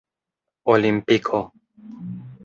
[0.73, 1.39] olimpiko